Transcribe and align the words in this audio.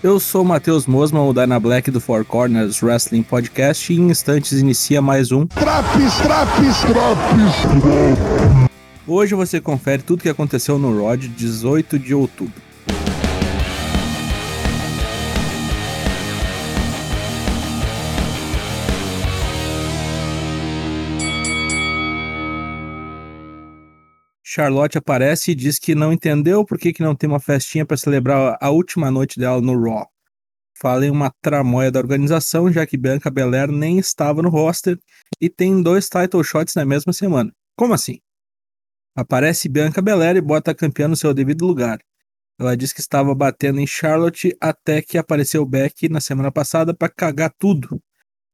Eu 0.00 0.20
sou 0.20 0.42
o 0.42 0.44
Matheus 0.44 0.86
Mosman, 0.86 1.22
o 1.22 1.32
Dyna 1.32 1.58
Black 1.58 1.90
do 1.90 2.00
Four 2.00 2.24
Corners 2.24 2.80
Wrestling 2.84 3.24
Podcast, 3.24 3.92
e 3.92 3.96
em 3.96 4.10
instantes 4.10 4.52
inicia 4.52 5.02
mais 5.02 5.32
um 5.32 5.44
Traps, 5.44 6.18
traps, 6.18 6.80
traps. 6.82 8.38
Hoje 9.08 9.34
você 9.34 9.60
confere 9.60 10.00
tudo 10.00 10.20
o 10.20 10.22
que 10.22 10.28
aconteceu 10.28 10.78
no 10.78 10.96
de 11.16 11.26
18 11.26 11.98
de 11.98 12.14
outubro. 12.14 12.67
Charlotte 24.58 24.98
aparece 24.98 25.52
e 25.52 25.54
diz 25.54 25.78
que 25.78 25.94
não 25.94 26.12
entendeu 26.12 26.64
por 26.64 26.78
que, 26.78 26.92
que 26.92 27.00
não 27.00 27.14
tem 27.14 27.30
uma 27.30 27.38
festinha 27.38 27.86
para 27.86 27.96
celebrar 27.96 28.58
a 28.60 28.70
última 28.70 29.08
noite 29.08 29.38
dela 29.38 29.60
no 29.60 29.80
Raw. 29.80 30.10
Fala 30.76 31.06
em 31.06 31.10
uma 31.10 31.32
tramóia 31.40 31.92
da 31.92 32.00
organização, 32.00 32.72
já 32.72 32.84
que 32.84 32.96
Bianca 32.96 33.30
Belair 33.30 33.70
nem 33.70 34.00
estava 34.00 34.42
no 34.42 34.48
roster 34.48 34.98
e 35.40 35.48
tem 35.48 35.80
dois 35.80 36.08
title 36.08 36.42
shots 36.42 36.74
na 36.74 36.84
mesma 36.84 37.12
semana. 37.12 37.52
Como 37.76 37.94
assim? 37.94 38.18
Aparece 39.16 39.68
Bianca 39.68 40.02
Belair 40.02 40.34
e 40.34 40.40
bota 40.40 40.72
a 40.72 40.74
campeã 40.74 41.06
no 41.06 41.14
seu 41.14 41.32
devido 41.32 41.64
lugar. 41.64 42.00
Ela 42.58 42.76
diz 42.76 42.92
que 42.92 43.00
estava 43.00 43.32
batendo 43.36 43.78
em 43.78 43.86
Charlotte 43.86 44.56
até 44.60 45.00
que 45.00 45.16
apareceu 45.18 45.64
Beck 45.64 46.08
na 46.08 46.20
semana 46.20 46.50
passada 46.50 46.92
para 46.92 47.08
cagar 47.08 47.54
tudo. 47.56 48.02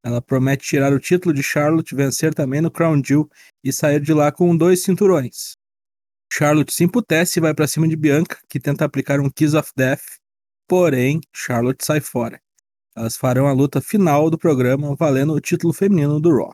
Ela 0.04 0.20
promete 0.20 0.66
tirar 0.66 0.92
o 0.92 1.00
título 1.00 1.34
de 1.34 1.42
Charlotte, 1.42 1.94
vencer 1.94 2.34
também 2.34 2.60
no 2.60 2.70
Crown 2.70 3.02
Jewel 3.02 3.26
e 3.64 3.72
sair 3.72 4.02
de 4.02 4.12
lá 4.12 4.30
com 4.30 4.54
dois 4.54 4.82
cinturões. 4.82 5.54
Charlotte 6.36 6.74
se 6.74 6.82
emputece 6.82 7.38
e 7.38 7.40
vai 7.40 7.54
para 7.54 7.68
cima 7.68 7.86
de 7.86 7.94
Bianca, 7.94 8.40
que 8.48 8.58
tenta 8.58 8.84
aplicar 8.84 9.20
um 9.20 9.30
Kiss 9.30 9.56
of 9.56 9.70
Death, 9.76 10.02
porém 10.66 11.20
Charlotte 11.32 11.84
sai 11.84 12.00
fora. 12.00 12.40
Elas 12.96 13.16
farão 13.16 13.46
a 13.46 13.52
luta 13.52 13.80
final 13.80 14.28
do 14.28 14.36
programa 14.36 14.96
valendo 14.96 15.32
o 15.32 15.40
título 15.40 15.72
feminino 15.72 16.18
do 16.18 16.36
Raw. 16.36 16.52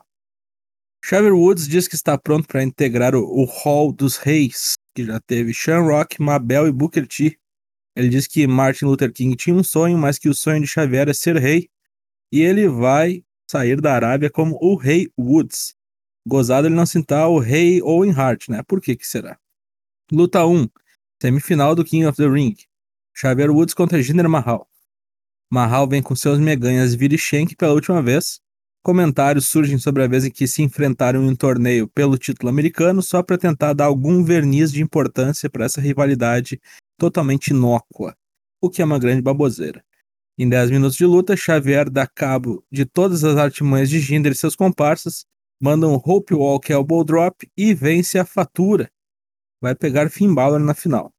Xavier 1.03 1.33
Woods 1.33 1.67
diz 1.67 1.87
que 1.87 1.95
está 1.95 2.15
pronto 2.15 2.47
para 2.47 2.61
integrar 2.61 3.15
o, 3.15 3.23
o 3.23 3.43
Hall 3.45 3.91
dos 3.91 4.17
Reis, 4.17 4.73
que 4.93 5.03
já 5.03 5.19
teve 5.19 5.51
Sean 5.51 5.81
Rock, 5.81 6.21
Mabel 6.21 6.67
e 6.67 6.71
Booker 6.71 7.07
T. 7.07 7.35
Ele 7.95 8.09
diz 8.09 8.27
que 8.27 8.45
Martin 8.45 8.85
Luther 8.85 9.11
King 9.11 9.35
tinha 9.35 9.55
um 9.55 9.63
sonho, 9.63 9.97
mas 9.97 10.19
que 10.19 10.29
o 10.29 10.35
sonho 10.35 10.61
de 10.61 10.67
Xavier 10.67 11.09
é 11.09 11.13
ser 11.13 11.37
rei, 11.37 11.67
e 12.31 12.41
ele 12.41 12.67
vai 12.69 13.23
sair 13.49 13.81
da 13.81 13.95
Arábia 13.95 14.29
como 14.29 14.59
o 14.61 14.75
Rei 14.75 15.11
Woods. 15.17 15.73
Gozado 16.23 16.67
ele 16.67 16.75
não 16.75 16.85
citar 16.85 17.27
o 17.27 17.39
Rei 17.39 17.81
Owen 17.81 18.11
Hart, 18.11 18.47
né? 18.47 18.61
Por 18.61 18.79
que 18.79 18.95
que 18.95 19.07
será? 19.07 19.39
Luta 20.13 20.45
1. 20.45 20.67
Semifinal 21.21 21.73
do 21.73 21.85
King 21.85 22.05
of 22.05 22.17
the 22.17 22.27
Ring. 22.27 22.53
Xavier 23.17 23.49
Woods 23.49 23.73
contra 23.73 24.01
Jinder 24.01 24.27
Mahal. 24.27 24.67
Mahal 25.49 25.87
vem 25.87 26.01
com 26.01 26.13
seus 26.17 26.37
meganhas 26.37 26.93
vira 26.93 27.17
Shank 27.17 27.55
pela 27.55 27.71
última 27.71 28.01
vez. 28.01 28.41
Comentários 28.83 29.45
surgem 29.45 29.77
sobre 29.77 30.03
a 30.03 30.07
vez 30.07 30.25
em 30.25 30.29
que 30.29 30.49
se 30.49 30.61
enfrentaram 30.61 31.23
em 31.23 31.29
um 31.29 31.35
torneio 31.35 31.87
pelo 31.87 32.17
título 32.17 32.49
americano 32.49 33.01
só 33.01 33.23
para 33.23 33.37
tentar 33.37 33.71
dar 33.71 33.85
algum 33.85 34.21
verniz 34.21 34.73
de 34.73 34.83
importância 34.83 35.49
para 35.49 35.63
essa 35.63 35.79
rivalidade 35.79 36.59
totalmente 36.97 37.51
inócua, 37.51 38.13
o 38.59 38.69
que 38.69 38.81
é 38.81 38.85
uma 38.85 38.99
grande 38.99 39.21
baboseira. 39.21 39.81
Em 40.37 40.49
10 40.49 40.71
minutos 40.71 40.97
de 40.97 41.05
luta, 41.05 41.37
Xavier 41.37 41.89
dá 41.89 42.05
cabo 42.05 42.65
de 42.69 42.83
todas 42.83 43.23
as 43.23 43.37
artimanhas 43.37 43.89
de 43.89 44.01
Jinder 44.01 44.33
e 44.33 44.35
seus 44.35 44.57
comparsas, 44.57 45.25
manda 45.57 45.87
um 45.87 45.95
Hope 45.95 46.33
Walk 46.33 46.69
Elbow 46.69 47.01
Drop 47.05 47.49
e 47.55 47.73
vence 47.73 48.19
a 48.19 48.25
fatura 48.25 48.91
vai 49.61 49.75
pegar 49.75 50.09
Finn 50.09 50.33
Balor 50.33 50.59
na 50.59 50.73
final. 50.73 51.13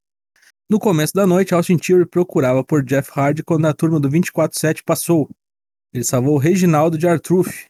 No 0.68 0.78
começo 0.78 1.14
da 1.14 1.26
noite, 1.26 1.54
Austin 1.54 1.76
Theory 1.76 2.06
procurava 2.06 2.64
por 2.64 2.82
Jeff 2.82 3.10
Hardy 3.14 3.42
quando 3.42 3.66
a 3.66 3.72
turma 3.72 4.00
do 4.00 4.08
24-7 4.10 4.82
passou. 4.84 5.30
Ele 5.92 6.02
salvou 6.04 6.38
Reginaldo 6.38 6.98
de 6.98 7.06
Artruth. 7.06 7.66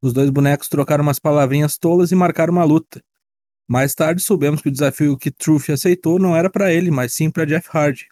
Os 0.00 0.12
dois 0.12 0.30
bonecos 0.30 0.68
trocaram 0.68 1.02
umas 1.02 1.18
palavrinhas 1.18 1.76
tolas 1.76 2.12
e 2.12 2.14
marcaram 2.14 2.52
uma 2.52 2.64
luta. 2.64 3.02
Mais 3.68 3.94
tarde 3.94 4.22
soubemos 4.22 4.62
que 4.62 4.68
o 4.68 4.72
desafio 4.72 5.18
que 5.18 5.30
Truth 5.30 5.70
aceitou 5.70 6.18
não 6.20 6.36
era 6.36 6.48
para 6.48 6.72
ele, 6.72 6.90
mas 6.90 7.14
sim 7.14 7.30
para 7.30 7.44
Jeff 7.44 7.68
Hardy. 7.72 8.06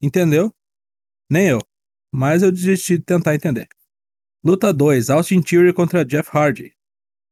Entendeu? 0.00 0.50
Nem 1.30 1.48
eu. 1.48 1.60
Mas 2.10 2.42
eu 2.42 2.50
desisti 2.50 2.96
de 2.96 3.04
tentar 3.04 3.34
entender. 3.34 3.68
Luta 4.42 4.72
2: 4.72 5.10
Austin 5.10 5.42
Theory 5.42 5.74
contra 5.74 6.04
Jeff 6.04 6.30
Hardy. 6.32 6.75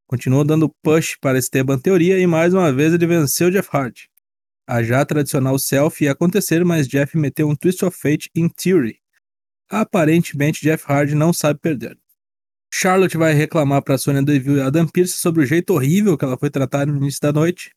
Continuou 0.07 0.45
dando 0.45 0.69
push 0.83 1.17
para 1.21 1.39
Esteban 1.39 1.79
Teoria 1.79 2.19
e 2.19 2.27
mais 2.27 2.53
uma 2.53 2.73
vez 2.73 2.93
ele 2.93 3.07
venceu 3.07 3.51
Jeff 3.51 3.69
Hardy. 3.73 4.09
A 4.67 4.83
já 4.83 5.05
tradicional 5.05 5.59
selfie 5.59 6.05
ia 6.05 6.13
acontecer, 6.13 6.65
mas 6.65 6.87
Jeff 6.89 7.17
meteu 7.17 7.49
um 7.49 7.57
Twist 7.57 7.85
of 7.85 7.97
Fate 7.97 8.31
em 8.35 8.49
Theory. 8.49 8.99
Aparentemente, 9.69 10.63
Jeff 10.63 10.85
Hardy 10.87 11.15
não 11.15 11.33
sabe 11.33 11.61
perder. 11.61 11.99
Charlotte 12.73 13.17
vai 13.17 13.33
reclamar 13.33 13.83
para 13.83 13.97
Sonya 13.97 14.23
Deville 14.23 14.59
e 14.59 14.63
Adam 14.63 14.87
Pearce 14.87 15.17
sobre 15.17 15.43
o 15.43 15.47
jeito 15.47 15.75
horrível 15.75 16.19
que 16.19 16.25
ela 16.25 16.37
foi 16.37 16.51
tratada 16.51 16.91
no 16.91 16.99
início 16.99 17.21
da 17.21 17.33
noite. 17.33 17.71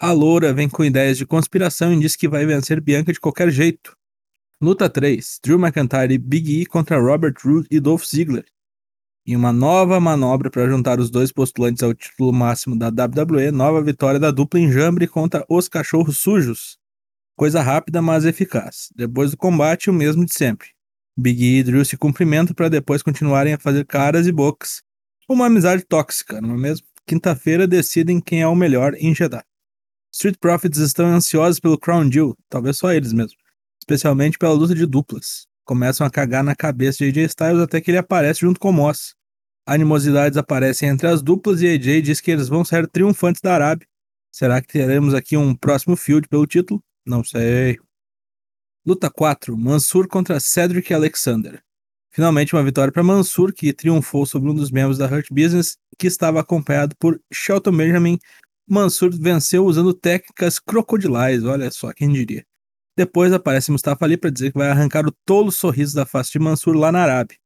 A 0.00 0.10
Loura 0.10 0.52
vem 0.52 0.68
com 0.68 0.84
ideias 0.84 1.18
de 1.18 1.26
conspiração 1.26 1.92
e 1.92 2.00
diz 2.00 2.16
que 2.16 2.26
vai 2.26 2.46
vencer 2.46 2.80
Bianca 2.80 3.12
de 3.12 3.20
qualquer 3.20 3.50
jeito. 3.50 3.96
Luta 4.60 4.88
3: 4.88 5.38
Drew 5.44 5.58
McIntyre 5.58 6.14
e 6.14 6.18
Big 6.18 6.60
E 6.62 6.66
contra 6.66 6.98
Robert 6.98 7.34
Roode 7.44 7.68
e 7.70 7.78
Dolph 7.78 8.04
Ziggler. 8.04 8.44
Em 9.24 9.36
uma 9.36 9.52
nova 9.52 10.00
manobra 10.00 10.50
para 10.50 10.68
juntar 10.68 10.98
os 10.98 11.08
dois 11.08 11.30
postulantes 11.30 11.80
ao 11.80 11.94
título 11.94 12.32
máximo 12.32 12.76
da 12.76 12.88
WWE, 12.88 13.52
nova 13.52 13.80
vitória 13.80 14.18
da 14.18 14.32
dupla 14.32 14.58
enjambre 14.58 15.06
contra 15.06 15.44
os 15.48 15.68
Cachorros 15.68 16.18
Sujos. 16.18 16.76
Coisa 17.36 17.62
rápida, 17.62 18.02
mas 18.02 18.24
eficaz. 18.24 18.88
Depois 18.96 19.30
do 19.30 19.36
combate, 19.36 19.88
o 19.88 19.92
mesmo 19.92 20.26
de 20.26 20.34
sempre. 20.34 20.70
Big 21.16 21.40
E 21.40 21.58
e 21.58 21.62
Drew 21.62 21.84
se 21.84 21.96
cumprimentam 21.96 22.52
para 22.52 22.68
depois 22.68 23.00
continuarem 23.00 23.54
a 23.54 23.58
fazer 23.58 23.86
caras 23.86 24.26
e 24.26 24.32
bocas. 24.32 24.82
Uma 25.28 25.46
amizade 25.46 25.84
tóxica, 25.84 26.40
não 26.40 26.56
é 26.56 26.58
mesmo? 26.58 26.84
Quinta-feira 27.06 27.64
decidem 27.64 28.20
quem 28.20 28.42
é 28.42 28.48
o 28.48 28.56
melhor 28.56 28.92
em 28.94 29.14
Jeddah. 29.14 29.44
Street 30.12 30.36
Profits 30.40 30.78
estão 30.78 31.06
ansiosos 31.06 31.60
pelo 31.60 31.78
Crown 31.78 32.10
Jewel, 32.10 32.36
talvez 32.48 32.76
só 32.76 32.92
eles 32.92 33.12
mesmo, 33.12 33.38
especialmente 33.80 34.36
pela 34.36 34.52
luta 34.52 34.74
de 34.74 34.84
duplas 34.84 35.46
começam 35.64 36.06
a 36.06 36.10
cagar 36.10 36.42
na 36.42 36.54
cabeça 36.54 36.98
de 36.98 37.20
AJ 37.20 37.30
Styles 37.30 37.62
até 37.62 37.80
que 37.80 37.90
ele 37.90 37.98
aparece 37.98 38.40
junto 38.40 38.58
com 38.58 38.72
Moss. 38.72 39.14
Animosidades 39.66 40.36
aparecem 40.36 40.88
entre 40.88 41.06
as 41.06 41.22
duplas 41.22 41.62
e 41.62 41.68
AJ 41.68 42.02
diz 42.02 42.20
que 42.20 42.30
eles 42.30 42.48
vão 42.48 42.64
sair 42.64 42.86
triunfantes 42.88 43.40
da 43.40 43.54
Arábia. 43.54 43.86
Será 44.30 44.60
que 44.60 44.68
teremos 44.68 45.14
aqui 45.14 45.36
um 45.36 45.54
próximo 45.54 45.94
field 45.94 46.26
pelo 46.28 46.46
título? 46.46 46.82
Não 47.06 47.22
sei. 47.22 47.78
Luta 48.84 49.10
4: 49.10 49.56
Mansur 49.56 50.08
contra 50.08 50.40
Cedric 50.40 50.92
Alexander. 50.92 51.62
Finalmente 52.10 52.54
uma 52.54 52.62
vitória 52.62 52.92
para 52.92 53.02
Mansur, 53.02 53.52
que 53.52 53.72
triunfou 53.72 54.26
sobre 54.26 54.50
um 54.50 54.54
dos 54.54 54.70
membros 54.70 54.98
da 54.98 55.06
Hurt 55.06 55.28
Business, 55.30 55.78
que 55.98 56.06
estava 56.06 56.40
acompanhado 56.40 56.94
por 56.98 57.20
Shelton 57.32 57.76
Benjamin. 57.76 58.18
Mansur 58.68 59.10
venceu 59.18 59.64
usando 59.64 59.94
técnicas 59.94 60.58
crocodilais, 60.58 61.44
olha 61.44 61.70
só, 61.70 61.92
quem 61.92 62.12
diria. 62.12 62.44
Depois 62.96 63.32
aparece 63.32 63.70
Mustafa 63.70 64.04
Ali 64.04 64.16
para 64.16 64.30
dizer 64.30 64.52
que 64.52 64.58
vai 64.58 64.68
arrancar 64.68 65.06
o 65.06 65.12
tolo 65.24 65.50
sorriso 65.50 65.94
da 65.94 66.04
face 66.04 66.32
de 66.32 66.38
Mansur 66.38 66.74
lá 66.74 66.92
na 66.92 67.02
Arábia. 67.02 67.38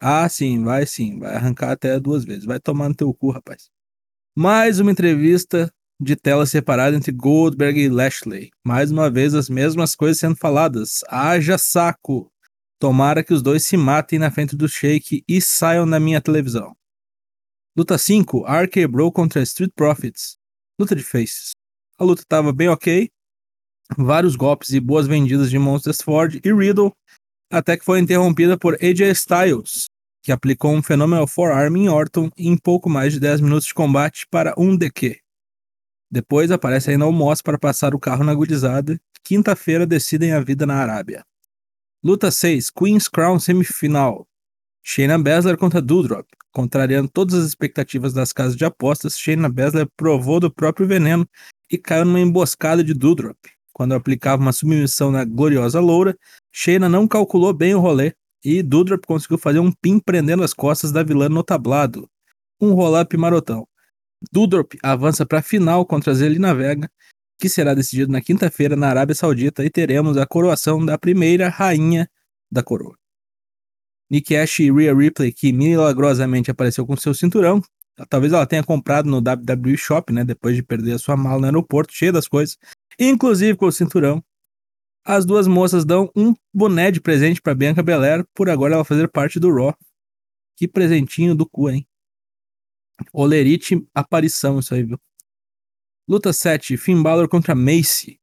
Ah, 0.00 0.28
sim, 0.28 0.62
vai 0.64 0.86
sim, 0.86 1.18
vai 1.18 1.34
arrancar 1.34 1.72
até 1.72 1.98
duas 1.98 2.24
vezes. 2.24 2.44
Vai 2.44 2.60
tomar 2.60 2.88
no 2.88 2.94
teu 2.94 3.12
cu, 3.14 3.30
rapaz. 3.30 3.70
Mais 4.36 4.80
uma 4.80 4.90
entrevista 4.90 5.72
de 6.00 6.16
tela 6.16 6.46
separada 6.46 6.96
entre 6.96 7.12
Goldberg 7.12 7.78
e 7.80 7.88
Lashley. 7.88 8.50
Mais 8.64 8.90
uma 8.90 9.10
vez 9.10 9.34
as 9.34 9.48
mesmas 9.48 9.94
coisas 9.94 10.18
sendo 10.18 10.36
faladas. 10.36 11.00
Haja 11.08 11.56
saco. 11.58 12.32
Tomara 12.80 13.22
que 13.22 13.32
os 13.32 13.42
dois 13.42 13.64
se 13.64 13.76
matem 13.76 14.18
na 14.18 14.30
frente 14.30 14.56
do 14.56 14.68
Shake 14.68 15.22
e 15.28 15.40
saiam 15.40 15.88
da 15.88 16.00
minha 16.00 16.20
televisão. 16.20 16.76
Luta 17.76 17.96
5, 17.96 18.44
RK 18.44 18.88
Bro 18.88 19.12
contra 19.12 19.42
Street 19.42 19.70
Profits. 19.74 20.36
Luta 20.78 20.96
de 20.96 21.02
faces. 21.04 21.52
A 21.96 22.04
luta 22.04 22.22
estava 22.22 22.52
bem 22.52 22.68
ok, 22.68 23.08
vários 23.96 24.36
golpes 24.36 24.70
e 24.70 24.80
boas 24.80 25.06
vendidas 25.06 25.50
de 25.50 25.58
Monsters 25.58 26.02
Ford 26.02 26.40
e 26.44 26.52
Riddle, 26.52 26.92
até 27.50 27.76
que 27.76 27.84
foi 27.84 28.00
interrompida 28.00 28.56
por 28.56 28.74
AJ 28.82 29.10
Styles, 29.12 29.86
que 30.22 30.32
aplicou 30.32 30.72
um 30.72 30.82
Phenomenal 30.82 31.26
Forearm 31.26 31.76
em 31.76 31.88
Orton 31.88 32.30
em 32.36 32.56
pouco 32.56 32.88
mais 32.88 33.12
de 33.12 33.20
10 33.20 33.40
minutos 33.40 33.66
de 33.66 33.74
combate 33.74 34.26
para 34.30 34.54
um 34.56 34.76
DQ. 34.76 35.18
Depois 36.10 36.50
aparece 36.50 36.90
ainda 36.90 37.06
o 37.06 37.12
Moss 37.12 37.40
para 37.40 37.58
passar 37.58 37.94
o 37.94 37.98
carro 37.98 38.22
na 38.22 38.32
agudizada. 38.32 39.00
Quinta-feira 39.24 39.86
decidem 39.86 40.32
a 40.32 40.40
vida 40.40 40.66
na 40.66 40.74
Arábia. 40.74 41.24
Luta 42.04 42.30
6, 42.30 42.68
Queen's 42.70 43.08
Crown 43.08 43.38
semifinal. 43.38 44.26
Shayna 44.82 45.18
Baszler 45.18 45.56
contra 45.56 45.80
Doudrop. 45.80 46.26
Contrariando 46.50 47.08
todas 47.08 47.34
as 47.34 47.46
expectativas 47.46 48.12
das 48.12 48.32
casas 48.32 48.56
de 48.56 48.64
apostas, 48.64 49.18
Shayna 49.18 49.48
Baszler 49.48 49.86
provou 49.96 50.38
do 50.38 50.52
próprio 50.52 50.86
veneno 50.86 51.26
e 51.70 51.78
caiu 51.78 52.04
numa 52.04 52.20
emboscada 52.20 52.84
de 52.84 52.92
Doudrop. 52.92 53.38
Quando 53.82 53.94
aplicava 53.94 54.40
uma 54.40 54.52
submissão 54.52 55.10
na 55.10 55.24
gloriosa 55.24 55.80
loura, 55.80 56.16
Shayna 56.52 56.88
não 56.88 57.08
calculou 57.08 57.52
bem 57.52 57.74
o 57.74 57.80
rolê 57.80 58.12
e 58.44 58.62
Dudrop 58.62 59.04
conseguiu 59.04 59.36
fazer 59.36 59.58
um 59.58 59.72
pin 59.72 59.98
prendendo 59.98 60.44
as 60.44 60.54
costas 60.54 60.92
da 60.92 61.02
vilã 61.02 61.28
no 61.28 61.42
tablado. 61.42 62.08
Um 62.60 62.74
roll-up 62.74 63.16
marotão. 63.16 63.66
Dudrop 64.30 64.74
avança 64.84 65.26
para 65.26 65.40
a 65.40 65.42
final 65.42 65.84
contra 65.84 66.14
Zelina 66.14 66.54
Vega, 66.54 66.88
que 67.40 67.48
será 67.48 67.74
decidido 67.74 68.12
na 68.12 68.20
quinta-feira 68.20 68.76
na 68.76 68.88
Arábia 68.88 69.16
Saudita 69.16 69.64
e 69.64 69.68
teremos 69.68 70.16
a 70.16 70.24
coroação 70.26 70.86
da 70.86 70.96
primeira 70.96 71.48
rainha 71.48 72.08
da 72.48 72.62
coroa. 72.62 72.96
Nick 74.08 74.36
Ash 74.36 74.60
e 74.60 74.70
Rhea 74.70 74.94
Ripley, 74.94 75.32
que 75.32 75.52
milagrosamente 75.52 76.52
apareceu 76.52 76.86
com 76.86 76.96
seu 76.96 77.14
cinturão. 77.14 77.60
Talvez 78.08 78.32
ela 78.32 78.46
tenha 78.46 78.62
comprado 78.62 79.10
no 79.10 79.18
WWE 79.18 79.76
Shop, 79.76 80.12
né? 80.12 80.24
Depois 80.24 80.54
de 80.54 80.62
perder 80.62 80.92
a 80.92 80.98
sua 80.98 81.16
mala 81.16 81.40
no 81.40 81.46
aeroporto, 81.46 81.92
cheia 81.92 82.12
das 82.12 82.28
coisas. 82.28 82.56
Inclusive 82.98 83.56
com 83.56 83.66
o 83.66 83.72
cinturão. 83.72 84.22
As 85.04 85.24
duas 85.24 85.46
moças 85.46 85.84
dão 85.84 86.10
um 86.14 86.32
boné 86.54 86.90
de 86.90 87.00
presente 87.00 87.40
para 87.40 87.54
Bianca 87.54 87.82
Belair, 87.82 88.24
por 88.34 88.48
agora 88.48 88.74
ela 88.74 88.84
fazer 88.84 89.08
parte 89.08 89.40
do 89.40 89.52
Raw. 89.52 89.76
Que 90.56 90.68
presentinho 90.68 91.34
do 91.34 91.44
cu, 91.44 91.70
hein? 91.70 91.86
Olerite 93.12 93.84
aparição, 93.94 94.60
isso 94.60 94.74
aí, 94.74 94.84
viu? 94.84 94.98
Luta 96.08 96.32
7, 96.32 96.76
Finn 96.76 97.02
Balor 97.02 97.28
contra 97.28 97.54
Macy. 97.54 98.20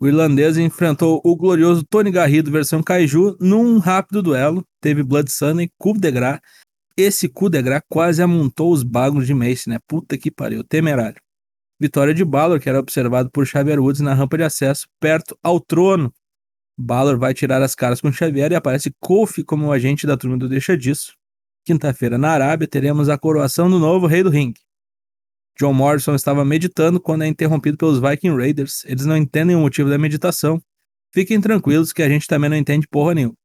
O 0.00 0.06
irlandês 0.06 0.56
enfrentou 0.56 1.20
o 1.22 1.36
glorioso 1.36 1.84
Tony 1.84 2.10
Garrido 2.10 2.50
versão 2.50 2.82
Kaiju 2.82 3.36
num 3.38 3.78
rápido 3.78 4.22
duelo. 4.22 4.64
Teve 4.80 5.02
Blood 5.02 5.30
Sunny, 5.30 5.70
coup 5.78 5.98
de 5.98 6.10
gras. 6.10 6.40
Esse 6.96 7.28
coup 7.28 7.50
de 7.50 7.60
gras 7.60 7.82
quase 7.88 8.22
amontou 8.22 8.72
os 8.72 8.82
bagos 8.82 9.26
de 9.26 9.34
Mace, 9.34 9.68
né? 9.68 9.78
Puta 9.86 10.16
que 10.16 10.30
pariu, 10.30 10.64
temerário. 10.64 11.20
Vitória 11.80 12.12
de 12.12 12.24
Balor, 12.24 12.60
que 12.60 12.68
era 12.68 12.78
observado 12.78 13.30
por 13.30 13.46
Xavier 13.46 13.80
Woods 13.80 14.02
na 14.02 14.12
rampa 14.12 14.36
de 14.36 14.44
acesso, 14.44 14.86
perto 15.00 15.36
ao 15.42 15.58
trono. 15.58 16.12
Balor 16.78 17.18
vai 17.18 17.32
tirar 17.32 17.62
as 17.62 17.74
caras 17.74 18.02
com 18.02 18.12
Xavier 18.12 18.52
e 18.52 18.54
aparece 18.54 18.94
Kofi 19.00 19.42
como 19.42 19.66
o 19.66 19.72
agente 19.72 20.06
da 20.06 20.16
turma 20.16 20.36
do 20.36 20.48
Deixa 20.48 20.76
Disso. 20.76 21.14
Quinta-feira, 21.64 22.18
na 22.18 22.30
Arábia, 22.30 22.68
teremos 22.68 23.08
a 23.08 23.16
coroação 23.16 23.70
do 23.70 23.78
novo 23.78 24.06
rei 24.06 24.22
do 24.22 24.28
ringue. 24.28 24.60
John 25.58 25.72
Morrison 25.72 26.14
estava 26.14 26.44
meditando 26.44 27.00
quando 27.00 27.22
é 27.22 27.26
interrompido 27.26 27.76
pelos 27.76 27.98
Viking 27.98 28.36
Raiders. 28.36 28.84
Eles 28.84 29.06
não 29.06 29.16
entendem 29.16 29.56
o 29.56 29.60
motivo 29.60 29.88
da 29.88 29.98
meditação. 29.98 30.62
Fiquem 31.12 31.40
tranquilos 31.40 31.92
que 31.92 32.02
a 32.02 32.08
gente 32.08 32.26
também 32.26 32.48
não 32.50 32.56
entende 32.56 32.86
porra 32.88 33.14
nenhuma. 33.14 33.36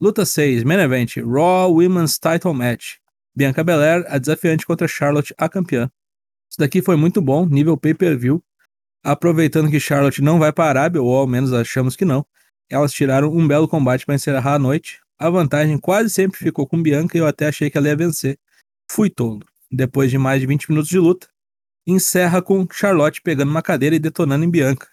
Luta 0.00 0.24
6, 0.24 0.64
Main 0.64 0.80
Event, 0.80 1.16
Raw 1.18 1.72
Women's 1.72 2.18
Title 2.18 2.52
Match. 2.52 2.96
Bianca 3.34 3.64
Belair, 3.64 4.04
a 4.08 4.18
desafiante 4.18 4.66
contra 4.66 4.88
Charlotte, 4.88 5.34
a 5.38 5.48
campeã. 5.48 5.90
Isso 6.54 6.60
daqui 6.60 6.80
foi 6.80 6.94
muito 6.94 7.20
bom, 7.20 7.44
nível 7.46 7.76
pay-per-view. 7.76 8.40
Aproveitando 9.02 9.68
que 9.68 9.80
Charlotte 9.80 10.22
não 10.22 10.38
vai 10.38 10.52
para 10.52 10.66
a 10.66 10.68
Arábia, 10.68 11.02
ou 11.02 11.12
ao 11.16 11.26
menos 11.26 11.52
achamos 11.52 11.96
que 11.96 12.04
não, 12.04 12.24
elas 12.70 12.92
tiraram 12.92 13.28
um 13.34 13.48
belo 13.48 13.66
combate 13.66 14.06
para 14.06 14.14
encerrar 14.14 14.54
a 14.54 14.58
noite. 14.58 15.00
A 15.18 15.28
vantagem 15.28 15.76
quase 15.78 16.10
sempre 16.10 16.38
ficou 16.38 16.64
com 16.64 16.80
Bianca 16.80 17.18
e 17.18 17.20
eu 17.20 17.26
até 17.26 17.48
achei 17.48 17.68
que 17.68 17.76
ela 17.76 17.88
ia 17.88 17.96
vencer. 17.96 18.38
Fui 18.88 19.10
tolo 19.10 19.40
depois 19.68 20.12
de 20.12 20.16
mais 20.16 20.40
de 20.40 20.46
20 20.46 20.68
minutos 20.68 20.88
de 20.88 20.96
luta, 20.96 21.26
encerra 21.84 22.40
com 22.40 22.64
Charlotte 22.70 23.20
pegando 23.20 23.50
uma 23.50 23.60
cadeira 23.60 23.96
e 23.96 23.98
detonando 23.98 24.44
em 24.44 24.50
Bianca. 24.50 24.86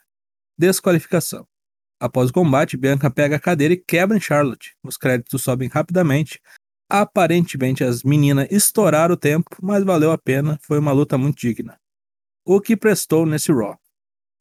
Desqualificação. 0.58 1.48
Após 2.00 2.32
o 2.32 2.34
combate, 2.34 2.76
Bianca 2.76 3.12
pega 3.12 3.36
a 3.36 3.40
cadeira 3.40 3.76
e 3.76 3.78
quebra 3.78 4.18
em 4.18 4.20
Charlotte. 4.20 4.76
Os 4.84 4.98
créditos 4.98 5.44
sobem 5.44 5.70
rapidamente. 5.70 6.42
Aparentemente 6.94 7.86
as 7.86 8.04
meninas 8.04 8.48
estouraram 8.52 9.14
o 9.14 9.18
tempo, 9.18 9.50
mas 9.62 9.82
valeu 9.84 10.12
a 10.12 10.18
pena, 10.18 10.60
foi 10.62 10.78
uma 10.78 10.92
luta 10.92 11.18
muito 11.18 11.40
digna. 11.40 11.80
O 12.46 12.60
que 12.60 12.76
prestou 12.76 13.26
nesse 13.26 13.50
Raw? 13.50 13.78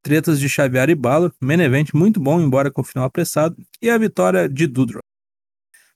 Tretas 0.02 0.41
de 0.41 0.49
Xavier 0.49 0.91
e 0.91 0.94
Balor, 0.97 1.32
main 1.41 1.61
event 1.61 1.93
muito 1.94 2.19
bom, 2.19 2.41
embora 2.41 2.70
com 2.70 2.82
final 2.82 3.05
apressado, 3.05 3.56
e 3.81 3.88
a 3.88 3.97
vitória 3.97 4.49
de 4.49 4.67
Dudro. 4.67 4.99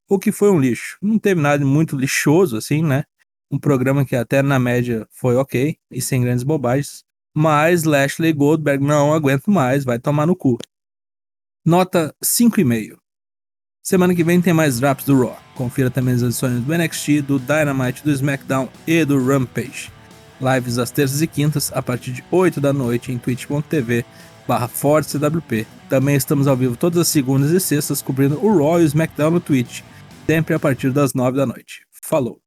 O 0.08 0.16
que 0.16 0.30
foi 0.30 0.48
um 0.50 0.60
lixo. 0.60 0.96
Não 1.02 1.18
teve 1.18 1.40
nada 1.40 1.64
muito 1.64 1.96
lixoso 1.96 2.56
assim, 2.56 2.84
né? 2.84 3.02
um 3.50 3.58
programa 3.58 4.04
que 4.04 4.16
até 4.16 4.42
na 4.42 4.58
média 4.58 5.06
foi 5.10 5.36
ok 5.36 5.76
e 5.90 6.00
sem 6.00 6.22
grandes 6.22 6.44
bobagens, 6.44 7.04
mas 7.34 7.84
Lashley 7.84 8.32
Goldberg 8.32 8.84
não 8.84 9.12
aguento 9.12 9.50
mais, 9.50 9.84
vai 9.84 9.98
tomar 9.98 10.26
no 10.26 10.36
cu. 10.36 10.58
Nota 11.64 12.14
5,5. 12.22 13.03
Semana 13.86 14.14
que 14.14 14.24
vem 14.24 14.40
tem 14.40 14.54
mais 14.54 14.80
drops 14.80 15.04
do 15.04 15.14
Raw. 15.20 15.38
Confira 15.54 15.90
também 15.90 16.14
as 16.14 16.22
edições 16.22 16.58
do 16.58 16.74
NXT, 16.74 17.20
do 17.20 17.38
Dynamite, 17.38 18.02
do 18.02 18.10
SmackDown 18.10 18.66
e 18.86 19.04
do 19.04 19.22
Rampage. 19.22 19.92
Lives 20.40 20.78
às 20.78 20.90
terças 20.90 21.20
e 21.20 21.26
quintas, 21.26 21.70
a 21.70 21.82
partir 21.82 22.12
de 22.12 22.24
8 22.30 22.62
da 22.62 22.72
noite 22.72 23.12
em 23.12 23.18
twitch.tv 23.18 24.06
barra 24.48 24.68
ForceWP. 24.68 25.66
Também 25.86 26.16
estamos 26.16 26.46
ao 26.46 26.56
vivo 26.56 26.78
todas 26.78 26.98
as 26.98 27.08
segundas 27.08 27.50
e 27.50 27.60
sextas 27.60 28.00
cobrindo 28.00 28.42
o 28.42 28.56
Raw 28.56 28.80
e 28.80 28.84
o 28.84 28.86
SmackDown 28.86 29.32
no 29.32 29.40
Twitch, 29.40 29.82
sempre 30.26 30.54
a 30.54 30.58
partir 30.58 30.90
das 30.90 31.12
9 31.12 31.36
da 31.36 31.44
noite. 31.44 31.82
Falou! 32.02 32.43